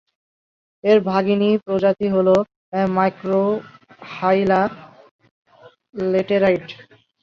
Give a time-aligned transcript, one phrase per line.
[0.83, 2.27] এর ভগিনী প্রজাতি হল
[2.95, 4.61] মাইক্রোহাইলা
[6.11, 6.67] ল্যাটেরাইট।